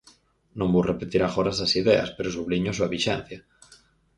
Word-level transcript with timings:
Non 0.59 0.71
vou 0.73 0.83
repetir 0.91 1.21
agora 1.23 1.53
esas 1.55 1.73
ideas, 1.81 2.09
pero 2.15 2.35
subliño 2.37 2.69
a 2.71 2.77
súa 2.77 2.91
vixencia. 2.95 3.39